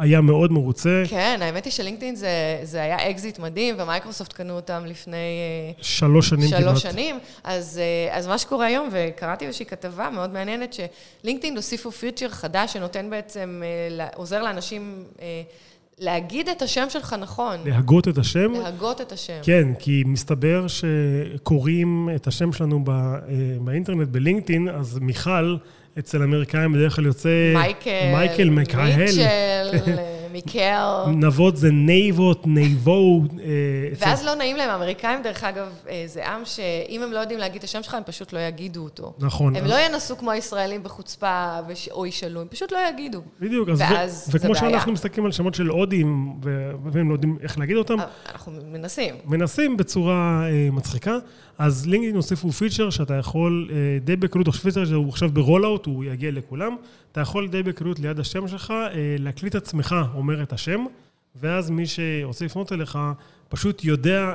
[0.00, 1.02] היה מאוד מרוצה.
[1.08, 5.16] כן, האמת היא שלינקדאין זה, זה היה אקזיט מדהים, ומייקרוסופט קנו אותם לפני...
[5.16, 6.76] אה, שלוש שנים שלוש כמעט.
[6.76, 7.18] שלוש שנים.
[7.44, 10.76] אז, אה, אז מה שקורה היום, וקראתי איזושהי כתבה מאוד מעניינת,
[11.22, 13.62] שלינקדאין הוסיפו פיצ'ר חדש שנותן בעצם,
[14.14, 15.04] עוזר לאנשים...
[16.00, 17.56] להגיד את השם שלך נכון.
[17.64, 18.52] להגות את השם?
[18.52, 19.40] להגות את השם.
[19.42, 22.94] כן, כי מסתבר שקוראים את השם שלנו אה,
[23.60, 25.56] באינטרנט, בלינקדאין, אז מיכל,
[25.98, 27.52] אצל אמריקאים בדרך כלל יוצא...
[27.54, 28.96] מייקל, מייקל מקהל.
[28.96, 29.20] מיטשל.
[30.32, 31.04] מיקל.
[31.06, 33.22] נבות זה נייבות, נייבו.
[33.40, 33.46] אה,
[33.98, 34.70] ואז לא נעים להם.
[34.70, 38.02] האמריקאים, דרך אגב, אה, זה עם שאם הם לא יודעים להגיד את השם שלך, הם
[38.06, 39.12] פשוט לא יגידו אותו.
[39.18, 39.56] נכון.
[39.56, 41.58] הם לא ינסו כמו הישראלים בחוצפה
[41.90, 43.20] או ישאלו, הם פשוט לא יגידו.
[43.40, 44.06] בדיוק, ואז זה בעיה.
[44.28, 46.34] וכמו שאנחנו מסתכלים על שמות של הודים,
[46.92, 47.96] והם לא יודעים איך להגיד אותם.
[48.32, 49.14] אנחנו מנסים.
[49.24, 51.18] מנסים בצורה אה, מצחיקה.
[51.60, 53.70] אז לינקדאין הוסיפו פיצ'ר שאתה יכול
[54.04, 56.76] די בקלות, או פיצ'ר שהוא עכשיו ב rollout, הוא יגיע לכולם.
[57.12, 58.74] אתה יכול די בקלות ליד השם שלך
[59.18, 60.84] להקליט עצמך אומר את השם,
[61.40, 62.98] ואז מי שרוצה לפנות אליך,
[63.50, 64.34] פשוט יודע אה,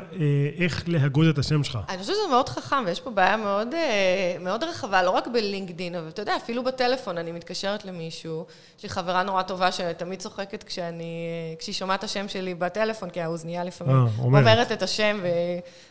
[0.57, 1.79] איך להגות את השם שלך.
[1.89, 5.95] אני חושבת שזה מאוד חכם, ויש פה בעיה מאוד, אה, מאוד רחבה, לא רק בלינקדין,
[5.95, 8.45] אבל אתה יודע, אפילו בטלפון, אני מתקשרת למישהו,
[8.77, 13.21] שהיא חברה נורא טובה, שתמיד צוחקת כשאני, אה, כשהיא שומעת את השם שלי בטלפון, כי
[13.21, 14.41] האוזנייה לפעמים אה, אומרת.
[14.41, 15.19] אומרת את השם,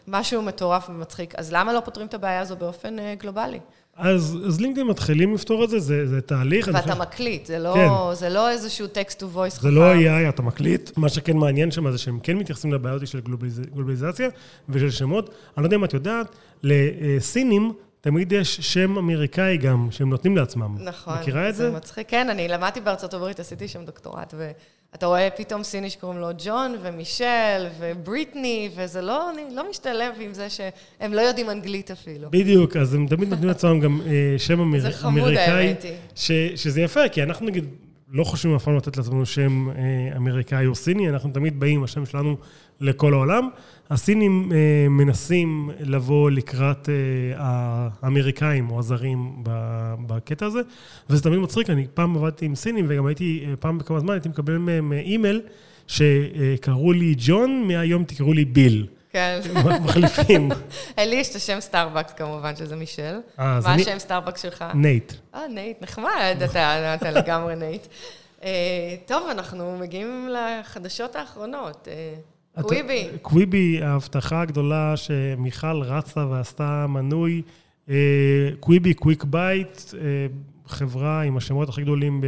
[0.08, 1.34] ומשהו מטורף ומצחיק.
[1.34, 3.60] אז למה לא פותרים את הבעיה הזו באופן אה, גלובלי?
[3.96, 6.68] אז, אז לינקדאין מתחילים לפתור את זה, זה, זה תהליך.
[6.68, 7.00] ואתה חושב...
[7.00, 8.14] מקליט, זה לא, כן.
[8.14, 10.90] זה לא איזשהו text to voice זה לא AI, אתה מקליט.
[10.96, 13.61] מה שכן מעניין שם זה שהם כן מתייחסים לבעיות של גלובליז...
[13.74, 14.28] גלובליזציה
[14.68, 15.28] ושל שמות.
[15.28, 20.76] אני לא יודע אם את יודעת, לסינים תמיד יש שם אמריקאי גם, שהם נותנים לעצמם.
[20.80, 21.18] נכון.
[21.18, 21.70] מכירה את זה?
[21.70, 22.09] זה מצחיק.
[22.09, 24.35] כן, אני למדתי בארצות הברית, עשיתי שם דוקטורט,
[24.94, 30.50] ואתה רואה פתאום סיני שקוראים לו ג'ון ומישל ובריטני, וזה לא, לא משתלב עם זה
[30.50, 32.30] שהם לא יודעים אנגלית אפילו.
[32.30, 34.80] בדיוק, אז הם תמיד נותנים לעצמם גם אה, שם אמר...
[34.80, 35.74] זה חמוד, אמריקאי.
[36.14, 37.64] ש, שזה יפה, כי אנחנו נגיד...
[38.11, 42.07] לא חושבים אף פעם לתת לעצמנו שם אה, אמריקאי או סיני, אנחנו תמיד באים, השם
[42.07, 42.37] שלנו
[42.80, 43.48] לכל העולם.
[43.94, 44.59] הסינים אה,
[44.90, 46.94] מנסים לבוא לקראת אה,
[48.02, 49.42] האמריקאים או הזרים
[50.07, 50.61] בקטע הזה,
[51.11, 54.28] וזה תמיד מצחיק, אני פעם עבדתי עם סינים וגם הייתי, אה, פעם בכמה זמן הייתי
[54.28, 55.42] מקבל מהם אימייל
[55.87, 58.87] שקראו לי ג'ון, מהיום תקראו לי ביל.
[59.12, 59.40] כן.
[59.85, 60.48] מחליפים.
[60.98, 63.16] לי יש את השם סטארבקס כמובן, שזה מישל.
[63.38, 64.64] אה, מה אני- השם סטארבקס שלך?
[64.74, 65.12] Nate.
[65.35, 67.87] אה, Nate, נחמד, אתה אתה לגמרי Nate.
[68.44, 68.50] אה,
[69.07, 71.88] טוב, אנחנו מגיעים לחדשות האחרונות.
[72.56, 73.07] אה, אתה- Quibi.
[73.22, 77.42] Quibi, ההבטחה הגדולה שמיכל רצה ועשתה מנוי.
[77.88, 77.94] אה,
[78.61, 80.26] Quibi, quick bite, אה,
[80.66, 82.26] חברה עם השמות הכי גדולים ב-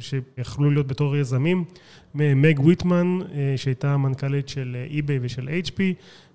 [0.00, 1.64] שיכלו להיות בתור יזמים.
[2.14, 5.80] מג ויטמן, אה, שהייתה המנכ"לית של אי-ביי ושל HP,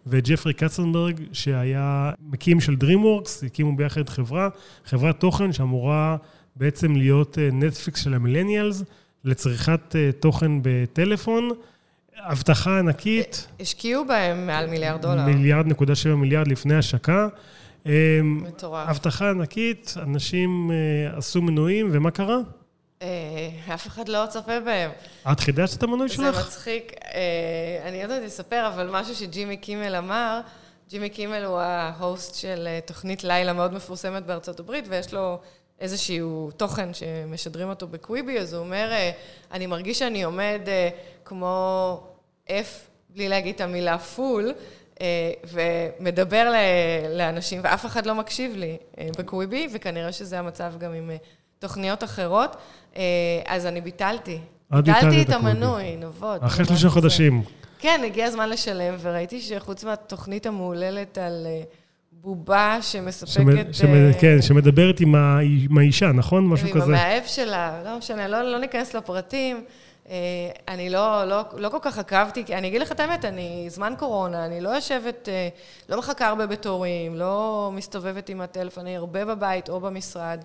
[0.08, 4.50] וג'פרי קצנברג, שהיה מקים של DreamWorks, הקימו ביחד חברה,
[4.86, 6.18] חברת תוכן שאמורה
[6.56, 8.84] בעצם להיות נטפליקס של המילניאלס,
[9.24, 11.50] לצריכת תוכן בטלפון.
[12.18, 13.48] הבטחה ענקית.
[13.60, 15.26] השקיעו בהם מעל מיליארד דולר.
[15.26, 17.28] מיליארד נקודה שבע מיליארד לפני השקה.
[17.86, 17.92] אמ,
[18.44, 18.90] מטורף.
[18.90, 22.38] הבטחה ענקית, אנשים אה, עשו מנויים, ומה קרה?
[23.02, 24.92] אה, אף אחד לא צופה בהם.
[25.32, 26.48] את חידשת את המנוי זה שלך?
[26.48, 26.94] מצחיק.
[27.14, 30.40] אה, אני עוד מעט אספר, אבל משהו שג'ימי קימל אמר,
[30.90, 35.40] ג'ימי קימל הוא ה host של תוכנית לילה מאוד מפורסמת בארצות הברית, ויש לו
[35.80, 39.12] איזשהו תוכן שמשדרים אותו ב Quibi, אז הוא אומר, אה,
[39.52, 40.90] אני מרגיש שאני עומד אה,
[41.26, 42.00] כמו
[42.48, 42.68] F,
[43.10, 44.54] בלי להגיד את המילה fool,
[45.02, 46.54] אה, ומדבר
[47.10, 48.78] לאנשים, ואף אחד לא מקשיב לי
[49.18, 51.12] בקוויבי, וכנראה שזה המצב גם עם
[51.60, 52.56] תוכניות אחרות.
[53.46, 54.40] אז אני ביטלתי.
[54.72, 55.30] ביטלתי את.
[55.30, 56.44] המנוי, נבות.
[56.44, 56.94] אחרי ממש שלושה.
[56.94, 57.44] חודשים.
[57.80, 61.48] כן, הגיע הזמן לשלם, וראיתי שחוץ מהתוכנית המהוללת על
[62.24, 63.34] בובה שמספקת...
[63.72, 66.48] שמ- שמ- אה, כן, שמדברת עם ה- עם האישה, נכון?
[66.48, 66.84] משהו עם כזה.
[66.84, 69.64] המאהב שלה, לא משנה, לא, לא ניכנס לפרטים.
[70.10, 70.16] אה,
[70.68, 73.94] אני לא, לא, לא כל כך עקבתי, כי אני אגיד לך את האמת, אני זמן
[74.00, 75.48] קורונה, אני לא יושבת, אה,
[75.90, 80.44] לא מחכה הרבה בתורים, לא מסתובבת עם הטלפון, אני הרבה בבית או במשרד.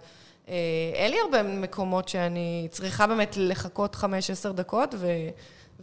[0.95, 4.05] אין לי הרבה מקומות שאני צריכה באמת לחכות 5-10
[4.53, 5.07] דקות, ו,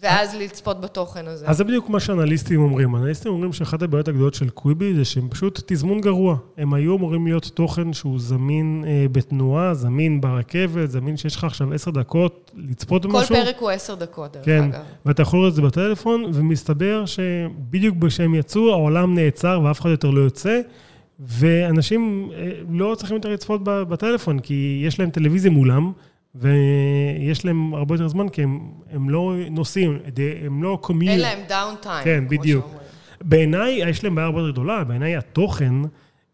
[0.01, 1.47] ואז לצפות בתוכן הזה.
[1.47, 2.95] אז זה בדיוק מה שאנליסטים אומרים.
[2.95, 6.37] אנליסטים אומרים שאחת הבעיות הגדולות של קוויבי זה שהם פשוט תזמון גרוע.
[6.57, 11.73] הם היו אמורים להיות תוכן שהוא זמין אה, בתנועה, זמין ברכבת, זמין שיש לך עכשיו
[11.73, 13.35] עשר דקות לצפות כל במשהו.
[13.35, 14.81] פרק הוא 10 דקות, דרך כן, אגב.
[15.05, 20.09] ואתה יכול לראות את זה בטלפון, ומסתבר שבדיוק כשהם יצאו, העולם נעצר ואף אחד יותר
[20.09, 20.61] לא יוצא,
[21.19, 25.91] ואנשים אה, לא צריכים יותר לצפות בטלפון, כי יש להם טלוויזיה מולם,
[26.35, 28.59] ויש להם הרבה יותר זמן, כי הם,
[28.91, 29.99] הם לא נוסעים,
[30.45, 31.11] הם לא commute.
[31.11, 32.65] אין להם downtime, כן, בדיוק.
[33.21, 35.73] בעיניי, יש להם בעיה הרבה יותר גדולה, בעיניי התוכן,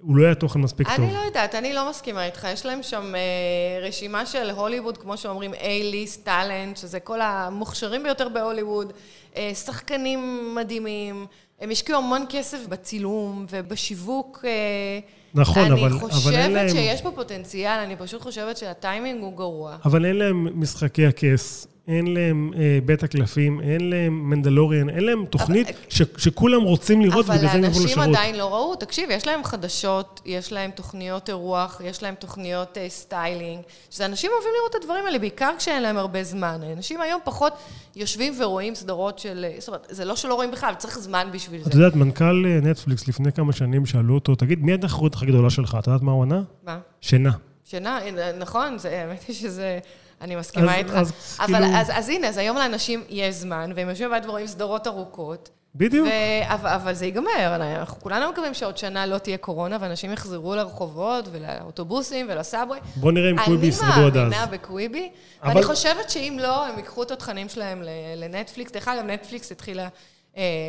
[0.02, 1.06] הוא לא היה תוכן מספיק טוב.
[1.06, 2.48] אני לא יודעת, אני לא מסכימה איתך.
[2.54, 8.30] יש להם שם אה, רשימה של הוליווד, כמו שאומרים, A-list, talent, שזה כל המוכשרים ביותר
[8.30, 8.94] בהוליווד,
[9.36, 11.26] אה, שחקנים מדהימים.
[11.60, 14.46] הם השקיעו המון כסף בצילום ובשיווק.
[14.48, 15.00] אה,
[15.36, 19.38] נכון, אבל- אני אבל אין חושבת להם- שיש פה פוטנציאל, אני פשוט חושבת שהטיימינג הוא
[19.38, 19.76] גרוע.
[19.86, 25.26] אבל אין להם משחקי הכס, אין להם אה, בית הקלפים, אין להם מנדלוריאן, אין להם
[25.26, 28.08] תוכנית אבל- ש, שכולם רוצים לראות, אבל ובגלל זה הם יבואו האנשים לשירות.
[28.18, 28.76] עדיין לא ראו.
[28.76, 34.32] תקשיב, יש להם חדשות, יש להם תוכניות אירוח, יש להם תוכניות אה, סטיילינג, שזה אנשים
[34.34, 36.60] אוהבים לראות את הדברים האלה, בעיקר כשאין להם הרבה זמן.
[36.78, 37.54] אנשים היום פחות
[37.96, 39.46] יושבים ורואים סדרות של...
[39.50, 41.70] אה, זאת אומרת, זה לא שלא רואים בכלל, צריך זמן בשביל זה.
[41.70, 45.50] את יודעת, מנכ"ל אה, נטפליקס לפני כמה שנים שאלו אותו, תגיד, מי התחרות הכי גדולה
[45.50, 45.78] שלך?
[45.80, 46.42] את יודעת מה הוא ענה?
[46.64, 46.80] מה?
[47.02, 47.32] שינה.
[47.66, 49.80] שינה, אה, נכון, זה, האמת היא שזה...
[50.22, 50.94] אני מסכימה אז- איתך.
[50.94, 54.48] אז אבל כאילו- אז, אז הנה, אז היום לאנשים יש זמן, והם יושבים בבית ורואים
[54.48, 55.50] סדרות ארוכות.
[55.76, 56.08] בדיוק.
[56.08, 60.56] ו- אבל, אבל זה ייגמר, אנחנו כולנו מקווים שעוד שנה לא תהיה קורונה, ואנשים יחזרו
[60.56, 62.80] לרחובות ולאוטובוסים ולסאבווי.
[62.96, 64.16] בוא נראה אם קוויבי ישרדו עד אני אז.
[64.16, 65.10] מאמינה בקוויבי,
[65.44, 67.84] אבל- ואני חושבת שאם לא, הם ייקחו את התכנים שלהם
[68.18, 68.72] לנטפליקס.
[68.72, 69.88] דרך אגב, נטפליקס התחילה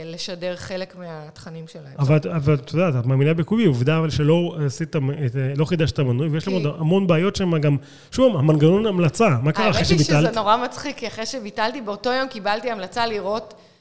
[0.05, 1.95] לשדר חלק מהתכנים שלהם.
[1.99, 5.03] אבל אבל את יודעת, את מאמינה בקוויבי, עובדה אבל שלא עשית, את-
[5.57, 7.77] לא חידשת מנוי, ויש להם עוד המון בעיות שם גם,
[8.11, 10.31] שוב, המנגנון המלצה, מה קרה אחרי האמת היא שביטלת?
[10.31, 13.72] שזה נורא מצחיק, כי אחרי שביטלתי, באותו יום קיבלתי המלצה לראות אה,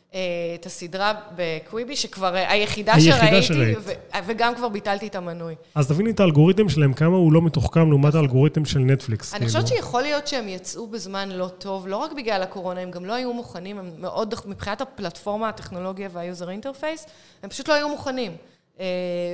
[0.55, 3.77] את הסדרה בקוויבי, שכבר אה, היחידה היחידה שראיתי, שראית.
[3.81, 3.91] ו-
[4.25, 5.55] וגם כבר ביטלתי את המנוי.
[5.75, 9.33] אז תביני את האלגוריתם שלהם, כמה הוא לא מתוחכם לעומת האלגוריתם של נטפליקס.
[9.33, 9.77] אני חושבת כאילו.
[9.77, 13.33] שיכול להיות שהם יצאו בזמן לא טוב, לא רק בגלל הקורונה, הם גם לא היו
[13.33, 17.05] מוכנים, הם מאוד, מבחינת הפלטפורמה, הטכנולוגיה וה user interface,
[17.43, 18.31] הם פשוט לא היו מוכנים.
[18.79, 18.85] אה,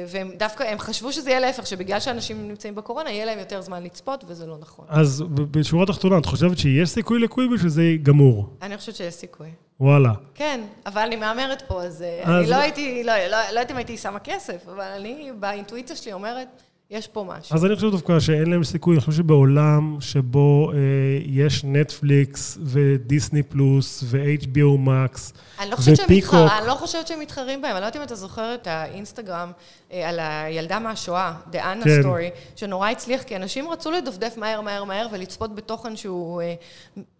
[0.07, 3.83] והם דווקא, הם חשבו שזה יהיה להפך, שבגלל שאנשים נמצאים בקורונה, יהיה להם יותר זמן
[3.83, 4.85] לצפות, וזה לא נכון.
[4.89, 8.49] אז בשורה התחתונה, את חושבת שיש סיכוי לקוויבי שזה גמור?
[8.61, 9.47] אני חושבת שיש סיכוי.
[9.79, 10.11] וואלה.
[10.35, 13.71] כן, אבל אני מהמרת פה, אז, אה, אז- אני לא הייתי, לא, לא, לא יודעת
[13.71, 16.47] אם הייתי שמה כסף, אבל אני באינטואיציה שלי אומרת,
[16.89, 17.55] יש פה משהו.
[17.55, 20.77] אז אני חושב דווקא שאין להם סיכוי, אני חושב שבעולם שבו אה,
[21.25, 27.19] יש נטפליקס ודיסני פלוס ו-HBO מקס אני לא חושבת שהם מתחרים, אני לא חושבת שהם
[27.19, 27.71] מתחרים בהם.
[27.71, 29.51] אני לא יודעת אם אתה זוכר את האינסטגרם
[29.91, 32.01] אה, על הילדה מהשואה, The Anna כן.
[32.01, 36.53] Story, שנורא הצליח, כי אנשים רצו לדפדף מהר, מהר, מהר ולצפות בתוכן שהוא אה,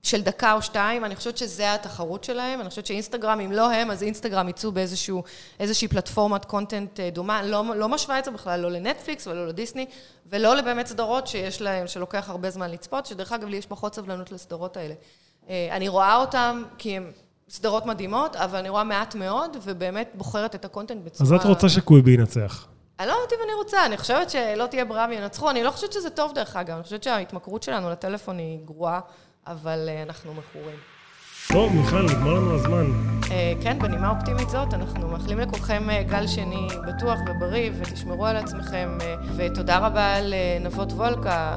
[0.03, 1.06] של דקה או שתיים.
[1.06, 2.62] אני חושבת שזה התחרות שלהם.
[2.62, 7.43] אני חושבת שאינסטגרם, אם לא הם, אז אינסטגרם יצאו באיזושהי פלטפורמת קונטנט אה, דומה.
[7.43, 9.85] לא, לא משווה את זה בכלל, לא לנטפליקס ולא לדיסני,
[10.25, 14.31] ולא לבאמת סדרות שיש להם, שלוקח הרבה זמן לצפות, שדרך אגב, לי יש פחות סבלנות
[14.31, 14.93] לסדרות האלה.
[15.49, 17.11] אני רואה אותם כי הם...
[17.49, 21.29] סדרות מדהימות, אבל אני רואה מעט מאוד, ובאמת בוחרת את הקונטנט בצורה...
[21.29, 22.67] אז את רוצה שקוויבי ינצח.
[22.99, 25.49] אני לא יודעת אם אני רוצה, אני חושבת שלא תהיה ברירה וינצחו.
[25.49, 26.75] אני לא חושבת שזה טוב, דרך אגב.
[26.75, 28.99] אני חושבת שההתמכרות שלנו לטלפון היא גרועה,
[29.47, 30.77] אבל אה, אנחנו מכורים.
[31.53, 32.86] טוב, מיכל, נגמר לנו הזמן.
[33.31, 38.36] אה, כן, בנימה אופטימית זאת, אנחנו מאחלים לכולכם אה, גל שני בטוח ובריא, ותשמרו על
[38.38, 41.55] עצמכם, אה, ותודה רבה לנבות וולקה,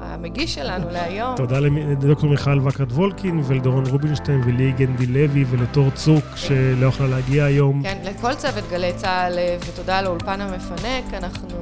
[0.00, 1.36] המגיש שלנו להיום.
[1.36, 7.44] תודה לדוקטור מיכל וקרת וולקין, ולדורון רובינשטיין, ולי גנדי לוי, ולתור צוק, שלא יכלה להגיע
[7.44, 7.82] היום.
[7.82, 11.58] כן, לכל צוות גלי צה"ל, ותודה לאולפן המפנק, אנחנו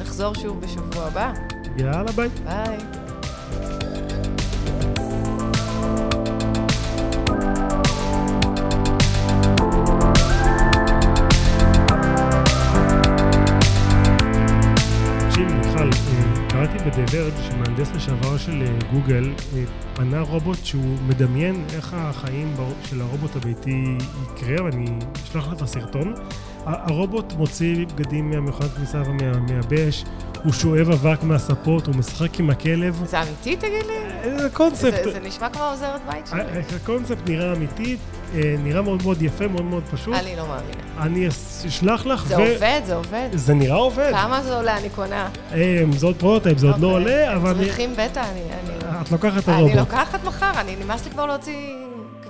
[0.00, 1.32] נחזור שוב בשבוע הבא.
[1.78, 2.28] יאללה, ביי.
[2.44, 3.03] ביי.
[16.86, 19.64] בדברד, שמהנדס לשעבר של אה, גוגל, אה,
[19.98, 23.84] בנה רובוט שהוא מדמיין איך החיים של הרובוט הביתי
[24.22, 24.86] יקרה, ואני
[25.24, 26.14] אשלח לך את הסרטון.
[26.66, 30.04] הרובוט מוציא בגדים מהמכונת כניסה ומהמייבש,
[30.44, 33.02] הוא שואב אבק מהספות, הוא משחק עם הכלב.
[33.06, 33.94] זה אמיתי, תגיד לי?
[34.24, 35.04] אה, זה קונספט.
[35.04, 36.40] זה, זה נשמע כמו עוזרת בית שלי.
[36.76, 37.96] הקונספט נראה אמיתי,
[38.34, 40.14] נראה מאוד מאוד יפה, מאוד מאוד פשוט.
[40.14, 41.06] אני לא מאמינה.
[41.06, 41.28] אני
[41.68, 42.26] אשלח לך.
[42.26, 42.40] זה ו...
[42.40, 43.28] עובד, זה עובד.
[43.32, 44.10] זה נראה עובד.
[44.12, 44.78] כמה זה עולה?
[44.78, 45.28] אני קונה.
[45.96, 47.02] זה עוד prototype, זה עוד לא אוקיי.
[47.02, 47.64] עולה, אבל...
[47.64, 48.40] צריכים בטא, אני...
[49.02, 49.70] את לוקחת את הרובוט.
[49.70, 51.56] אני לוקחת מחר, אני נמאס לי כבר להוציא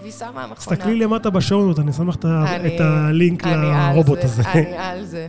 [0.05, 0.55] כביסה מהמכונה.
[0.55, 4.43] תסתכלי למטה ב show notes, אני שם לך את הלינק לרובוט הזה.
[4.43, 5.29] אני על זה.